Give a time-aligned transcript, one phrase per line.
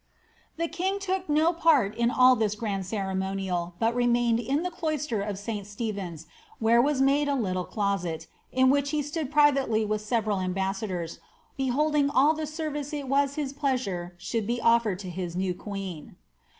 [0.57, 5.21] The king took no part in all this grand ceremonial, but remained io the cloister
[5.21, 5.67] of St.
[5.67, 6.25] Stephen's,*
[6.57, 11.19] where was made a little closet, in which he stood privately with several ambassadors,
[11.55, 16.15] beholding all the service it was his pleasure should be ofiered to his new queen.